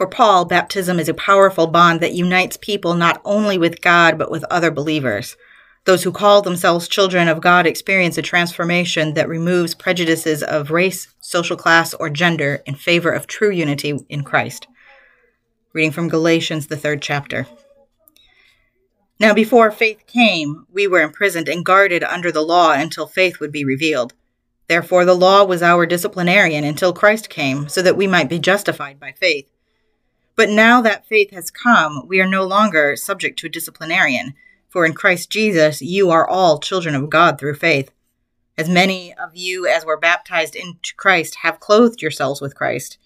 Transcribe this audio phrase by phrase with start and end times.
[0.00, 4.30] For Paul, baptism is a powerful bond that unites people not only with God, but
[4.30, 5.36] with other believers.
[5.84, 11.08] Those who call themselves children of God experience a transformation that removes prejudices of race,
[11.20, 14.66] social class, or gender in favor of true unity in Christ.
[15.74, 17.46] Reading from Galatians, the third chapter.
[19.18, 23.52] Now, before faith came, we were imprisoned and guarded under the law until faith would
[23.52, 24.14] be revealed.
[24.66, 28.98] Therefore, the law was our disciplinarian until Christ came, so that we might be justified
[28.98, 29.49] by faith.
[30.36, 34.34] But now that faith has come, we are no longer subject to a disciplinarian,
[34.68, 37.90] for in Christ Jesus you are all children of God through faith.
[38.56, 42.98] As many of you as were baptized into Christ have clothed yourselves with Christ.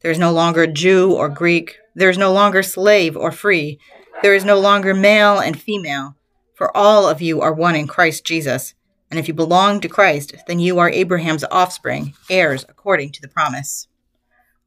[0.00, 3.78] There is no longer Jew or Greek, there is no longer slave or free
[4.22, 6.16] there is no longer male and female,
[6.54, 8.74] for all of you are one in Christ Jesus.
[9.10, 13.28] And if you belong to Christ, then you are Abraham's offspring, heirs according to the
[13.28, 13.86] promise.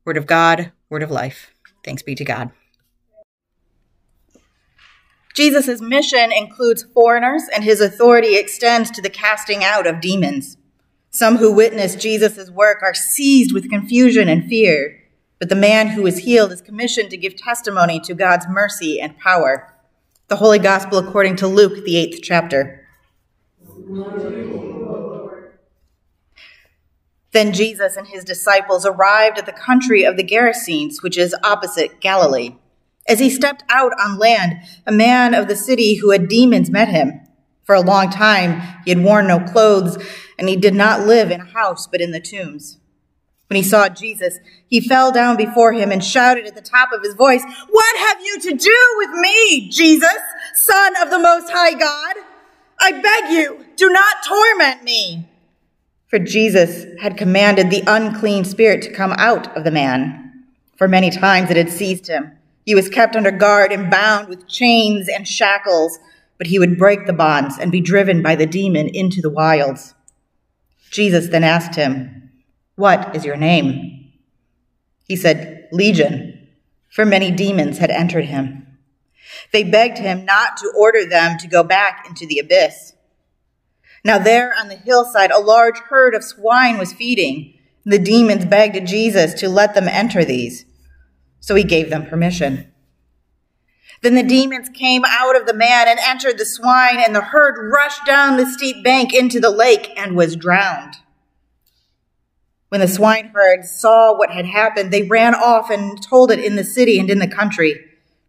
[0.05, 1.51] Word of God, word of life.
[1.87, 2.51] Thanks be to God.
[5.33, 10.57] Jesus' mission includes foreigners, and his authority extends to the casting out of demons.
[11.11, 15.01] Some who witness Jesus' work are seized with confusion and fear.
[15.39, 19.17] But the man who is healed is commissioned to give testimony to God's mercy and
[19.17, 19.73] power.
[20.27, 22.85] The Holy Gospel according to Luke, the eighth chapter.
[27.33, 31.99] Then Jesus and his disciples arrived at the country of the Gerasenes, which is opposite
[31.99, 32.55] Galilee.
[33.07, 36.89] As he stepped out on land, a man of the city who had demons met
[36.89, 37.21] him.
[37.63, 39.97] For a long time, he had worn no clothes,
[40.39, 42.77] and he did not live in a house, but in the tombs.
[43.49, 47.01] When he saw Jesus, he fell down before him and shouted at the top of
[47.01, 50.19] his voice, What have you to do with me, Jesus,
[50.53, 52.15] Son of the Most High God?
[52.79, 55.29] I beg you, do not torment me.
[56.07, 60.45] For Jesus had commanded the unclean spirit to come out of the man.
[60.77, 62.31] For many times it had seized him.
[62.65, 65.99] He was kept under guard and bound with chains and shackles,
[66.37, 69.95] but he would break the bonds and be driven by the demon into the wilds.
[70.91, 72.31] Jesus then asked him,
[72.75, 74.11] what is your name?
[75.07, 76.47] He said, Legion,
[76.89, 78.67] for many demons had entered him.
[79.51, 82.93] They begged him not to order them to go back into the abyss.
[84.03, 87.53] Now, there on the hillside, a large herd of swine was feeding.
[87.85, 90.65] The demons begged Jesus to let them enter these.
[91.39, 92.71] So he gave them permission.
[94.01, 97.71] Then the demons came out of the man and entered the swine, and the herd
[97.71, 100.95] rushed down the steep bank into the lake and was drowned.
[102.69, 106.63] When the swineherds saw what had happened, they ran off and told it in the
[106.63, 107.79] city and in the country.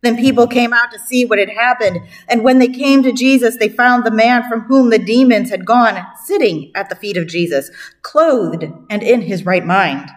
[0.02, 2.00] Then people came out to see what had happened.
[2.28, 5.64] And when they came to Jesus, they found the man from whom the demons had
[5.64, 7.70] gone sitting at the feet of Jesus,
[8.02, 10.10] clothed and in his right mind.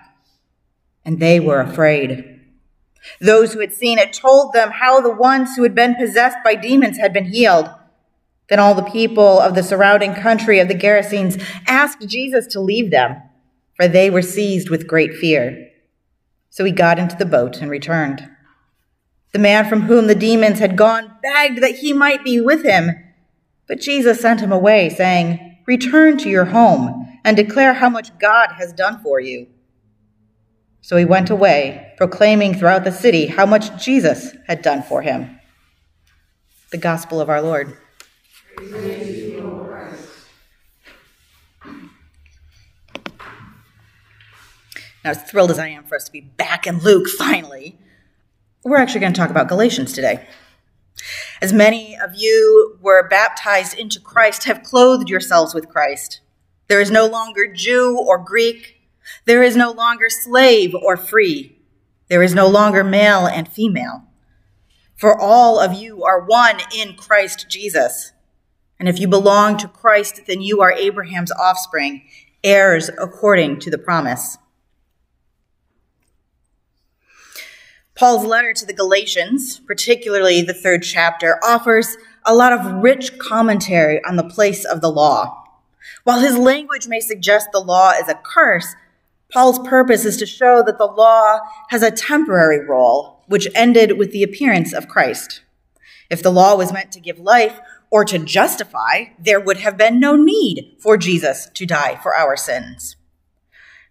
[1.04, 2.40] And they were afraid.
[3.20, 6.54] Those who had seen it told them how the ones who had been possessed by
[6.54, 7.68] demons had been healed.
[8.50, 12.92] Then all the people of the surrounding country of the Gerasenes asked Jesus to leave
[12.92, 13.16] them
[13.82, 15.72] for they were seized with great fear.
[16.52, 18.30] So he got into the boat and returned.
[19.32, 22.92] The man from whom the demons had gone begged that he might be with him.
[23.68, 28.52] But Jesus sent him away, saying, Return to your home and declare how much God
[28.58, 29.48] has done for you.
[30.82, 35.40] So he went away, proclaiming throughout the city how much Jesus had done for him.
[36.72, 37.78] The Gospel of our Lord.
[45.04, 47.78] Now, as thrilled as I am for us to be back in Luke finally,
[48.64, 50.28] we're actually going to talk about Galatians today.
[51.42, 56.22] As many of you were baptized into Christ, have clothed yourselves with Christ.
[56.68, 58.78] There is no longer Jew or Greek.
[59.26, 61.58] There is no longer slave or free.
[62.08, 64.04] There is no longer male and female.
[64.96, 68.12] For all of you are one in Christ Jesus.
[68.80, 72.04] And if you belong to Christ, then you are Abraham's offspring,
[72.44, 74.38] heirs according to the promise.
[78.02, 84.04] Paul's letter to the Galatians, particularly the third chapter, offers a lot of rich commentary
[84.06, 85.44] on the place of the law.
[86.04, 88.74] While his language may suggest the law is a curse,
[89.32, 94.12] Paul's purpose is to show that the law has a temporary role, which ended with
[94.12, 95.44] the appearance of Christ.
[96.10, 97.60] If the law was meant to give life
[97.92, 102.36] or to justify, there would have been no need for Jesus to die for our
[102.36, 102.96] sins.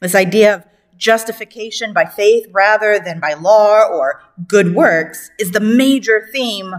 [0.01, 0.65] This idea of
[1.01, 6.75] justification by faith rather than by law or good works is the major theme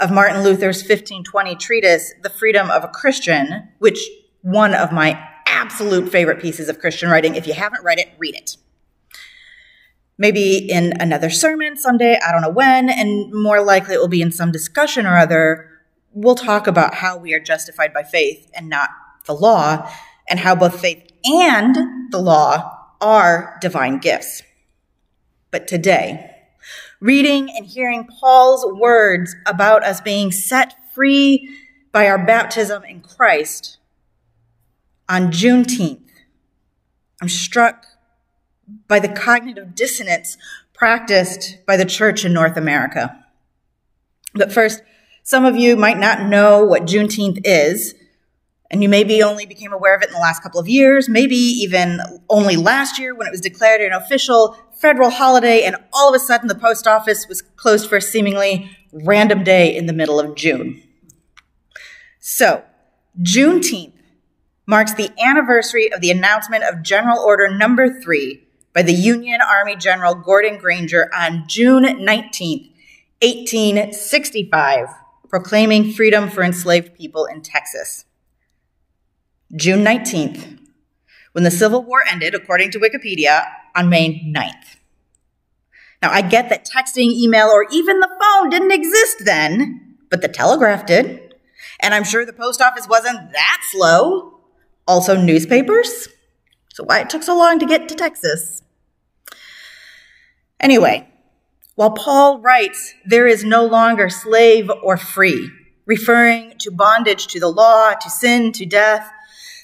[0.00, 4.00] of Martin Luther's 1520 treatise, The Freedom of a Christian, which
[4.42, 7.36] one of my absolute favorite pieces of Christian writing.
[7.36, 8.56] If you haven't read it, read it.
[10.18, 14.20] maybe in another sermon someday, I don't know when, and more likely it will be
[14.22, 15.70] in some discussion or other.
[16.12, 18.90] We'll talk about how we are justified by faith and not
[19.26, 19.90] the law,
[20.28, 24.42] and how both faith and the law are divine gifts.
[25.50, 26.30] But today,
[27.00, 31.48] reading and hearing Paul's words about us being set free
[31.92, 33.78] by our baptism in Christ
[35.08, 36.08] on Juneteenth,
[37.20, 37.86] I'm struck
[38.86, 40.36] by the cognitive dissonance
[40.72, 43.24] practiced by the church in North America.
[44.34, 44.82] But first,
[45.22, 47.94] some of you might not know what Juneteenth is,
[48.70, 51.34] and you maybe only became aware of it in the last couple of years, maybe
[51.34, 56.14] even only last year when it was declared an official federal holiday, and all of
[56.14, 60.20] a sudden the post office was closed for a seemingly random day in the middle
[60.20, 60.82] of June.
[62.20, 62.62] So,
[63.20, 63.94] Juneteenth
[64.66, 69.74] marks the anniversary of the announcement of General Order Number 3 by the Union Army
[69.74, 72.72] General Gordon Granger on June 19,
[73.20, 74.88] 1865,
[75.28, 78.04] proclaiming freedom for enslaved people in Texas.
[79.56, 80.58] June 19th,
[81.32, 83.44] when the Civil War ended, according to Wikipedia,
[83.74, 84.76] on May 9th.
[86.00, 90.28] Now, I get that texting, email, or even the phone didn't exist then, but the
[90.28, 91.34] telegraph did.
[91.80, 94.40] And I'm sure the post office wasn't that slow.
[94.86, 96.08] Also, newspapers.
[96.72, 98.62] So, why it took so long to get to Texas?
[100.60, 101.08] Anyway,
[101.74, 105.50] while Paul writes, there is no longer slave or free,
[105.86, 109.10] referring to bondage to the law, to sin, to death,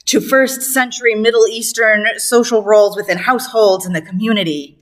[0.07, 4.79] to first century Middle Eastern social roles within households and the community.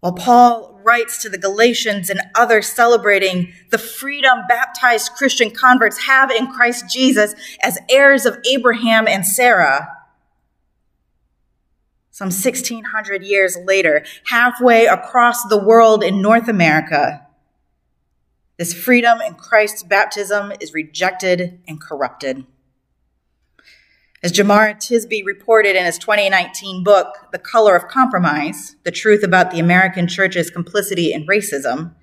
[0.00, 6.30] While Paul writes to the Galatians and others celebrating the freedom baptized Christian converts have
[6.30, 9.88] in Christ Jesus as heirs of Abraham and Sarah,
[12.10, 17.26] some 1600 years later, halfway across the world in North America,
[18.58, 22.44] this freedom in Christ's baptism is rejected and corrupted.
[24.22, 29.50] As Jemar Tisby reported in his 2019 book, The Color of Compromise The Truth About
[29.50, 31.94] the American Church's Complicity in Racism,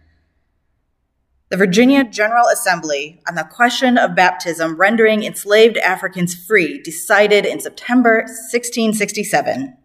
[1.49, 7.59] the Virginia General Assembly on the question of baptism rendering enslaved Africans free decided in
[7.59, 9.77] September 1667.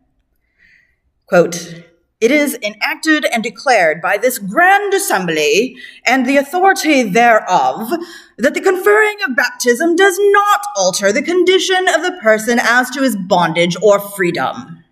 [1.27, 1.85] Quote,
[2.23, 5.77] it is enacted and declared by this grand assembly
[6.07, 7.91] and the authority thereof
[8.39, 13.03] that the conferring of baptism does not alter the condition of the person as to
[13.03, 14.85] his bondage or freedom.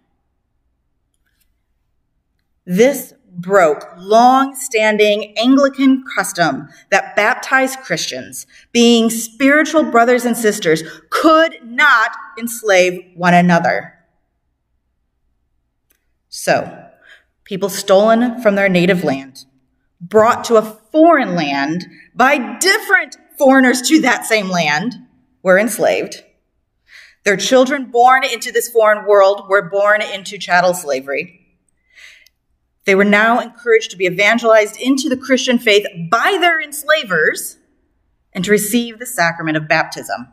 [2.66, 12.10] This broke long-standing Anglican custom that baptized Christians, being spiritual brothers and sisters, could not
[12.40, 13.94] enslave one another.
[16.28, 16.79] So,
[17.50, 19.44] people stolen from their native land,
[20.00, 24.94] brought to a foreign land by different foreigners to that same land,
[25.42, 26.22] were enslaved.
[27.24, 31.44] Their children born into this foreign world were born into chattel slavery.
[32.84, 37.56] They were now encouraged to be evangelized into the Christian faith by their enslavers
[38.32, 40.28] and to receive the sacrament of baptism.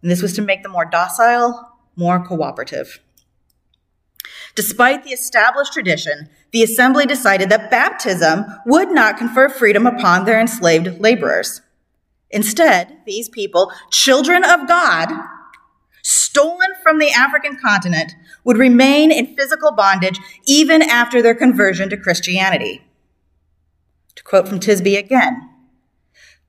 [0.00, 3.00] And this was to make them more docile, more cooperative.
[4.54, 10.40] Despite the established tradition, the assembly decided that baptism would not confer freedom upon their
[10.40, 11.60] enslaved laborers.
[12.30, 15.10] Instead, these people, children of God,
[16.02, 18.12] stolen from the African continent,
[18.44, 22.82] would remain in physical bondage even after their conversion to Christianity.
[24.16, 25.48] To quote from Tisby again,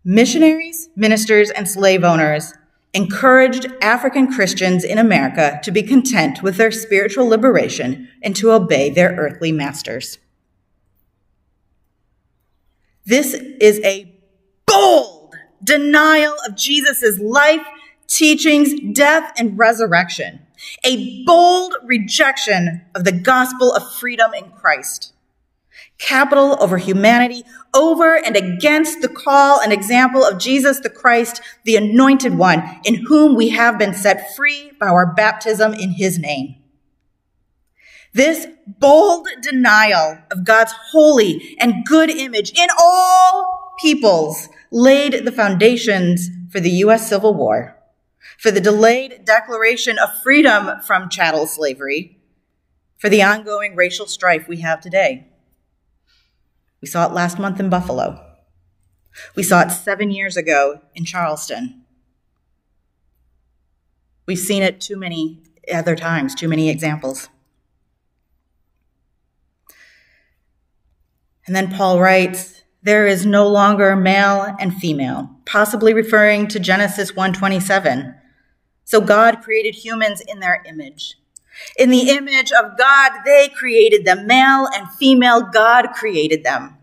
[0.03, 2.53] missionaries, ministers, and slave owners
[2.93, 8.89] encouraged African Christians in America to be content with their spiritual liberation and to obey
[8.89, 10.19] their earthly masters.
[13.05, 14.13] This is a
[14.67, 17.65] bold denial of Jesus' life,
[18.07, 20.45] teachings, death, and resurrection.
[20.83, 25.10] A bold rejection of the gospel of freedom in Christ
[26.01, 27.43] capital over humanity,
[27.73, 33.05] over and against the call and example of Jesus the Christ, the anointed one, in
[33.05, 36.55] whom we have been set free by our baptism in his name.
[38.13, 46.29] This bold denial of God's holy and good image in all peoples laid the foundations
[46.49, 47.07] for the U.S.
[47.07, 47.77] Civil War,
[48.37, 52.17] for the delayed declaration of freedom from chattel slavery,
[52.97, 55.30] for the ongoing racial strife we have today.
[56.81, 58.19] We saw it last month in Buffalo.
[59.35, 61.83] We saw it seven years ago in Charleston.
[64.25, 67.29] We've seen it too many other times, too many examples.
[71.45, 77.15] And then Paul writes, there is no longer male and female, possibly referring to Genesis
[77.15, 78.15] 127.
[78.85, 81.17] So God created humans in their image.
[81.77, 84.27] In the image of God, they created them.
[84.27, 86.77] Male and female, God created them.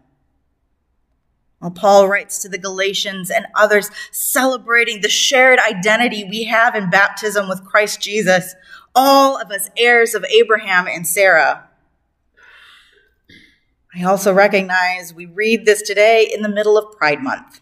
[1.61, 6.89] Well, Paul writes to the Galatians and others celebrating the shared identity we have in
[6.89, 8.55] baptism with Christ Jesus,
[8.95, 11.69] all of us heirs of Abraham and Sarah.
[13.95, 17.61] I also recognize we read this today in the middle of Pride Month.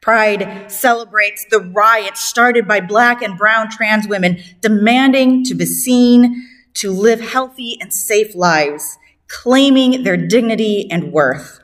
[0.00, 6.48] Pride celebrates the riots started by black and brown trans women demanding to be seen,
[6.74, 11.60] to live healthy and safe lives, claiming their dignity and worth.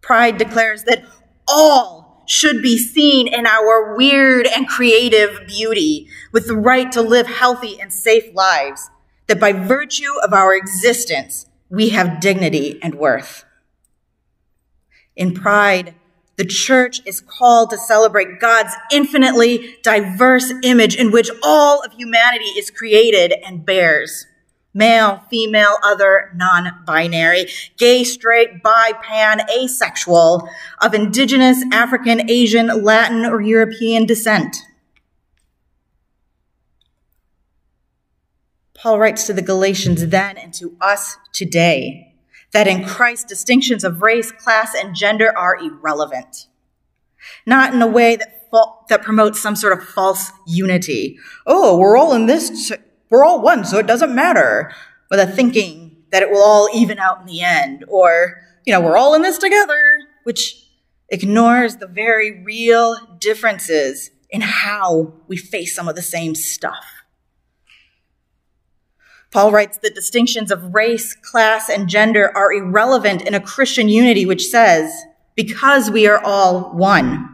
[0.00, 1.04] Pride declares that
[1.48, 7.26] all should be seen in our weird and creative beauty with the right to live
[7.26, 8.90] healthy and safe lives,
[9.26, 13.44] that by virtue of our existence, we have dignity and worth.
[15.16, 15.94] In pride,
[16.36, 22.46] the church is called to celebrate God's infinitely diverse image in which all of humanity
[22.58, 24.26] is created and bears
[24.74, 27.46] male, female, other, non-binary,
[27.78, 30.48] gay, straight, bi, pan, asexual,
[30.82, 34.56] of indigenous, African, Asian, Latin, or European descent.
[38.74, 42.13] Paul writes to the Galatians then and to us today
[42.54, 46.46] that in Christ distinctions of race, class, and gender are irrelevant.
[47.44, 48.40] Not in a way that
[48.88, 51.18] that promotes some sort of false unity.
[51.46, 52.72] Oh, we're all in this
[53.10, 54.72] we're all one, so it doesn't matter.
[55.10, 58.80] With a thinking that it will all even out in the end, or, you know,
[58.80, 60.64] we're all in this together, which
[61.08, 66.93] ignores the very real differences in how we face some of the same stuff.
[69.34, 74.24] Paul writes that distinctions of race, class, and gender are irrelevant in a Christian unity,
[74.24, 74.94] which says,
[75.34, 77.28] because we are all one,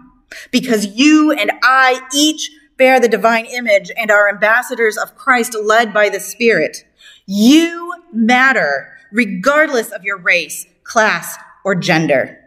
[0.50, 5.92] because you and I each bear the divine image and are ambassadors of Christ led
[5.92, 6.86] by the Spirit.
[7.26, 12.38] You matter regardless of your race, class, or gender.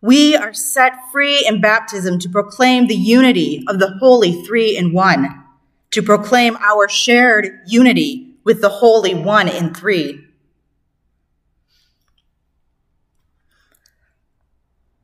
[0.00, 4.94] We are set free in baptism to proclaim the unity of the Holy Three in
[4.94, 5.44] One,
[5.90, 10.26] to proclaim our shared unity with the Holy One in Three.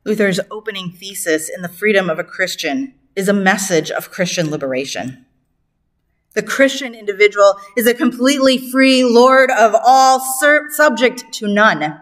[0.04, 5.26] Luther's opening thesis in The Freedom of a Christian is a message of Christian liberation.
[6.34, 10.20] The Christian individual is a completely free Lord of all,
[10.70, 12.00] subject to none.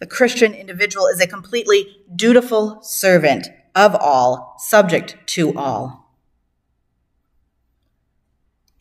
[0.00, 6.03] The Christian individual is a completely dutiful servant of all, subject to all.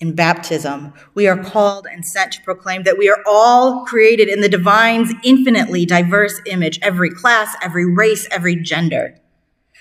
[0.03, 4.41] In baptism, we are called and sent to proclaim that we are all created in
[4.41, 9.15] the divine's infinitely diverse image, every class, every race, every gender.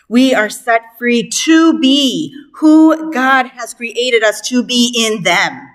[0.09, 5.69] We are set free to be who God has created us to be in them.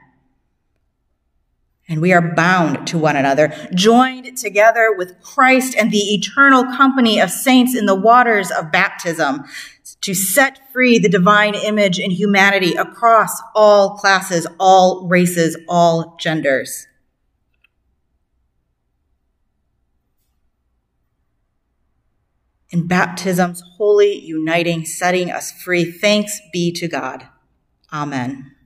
[1.90, 7.20] And we are bound to one another, joined together with Christ and the eternal company
[7.20, 9.46] of saints in the waters of baptism
[10.02, 16.88] to set free the divine image in humanity across all classes, all races, all genders.
[22.70, 25.90] in baptism's holy, uniting, setting us free.
[25.90, 27.28] Thanks be to God.
[27.92, 28.57] Amen.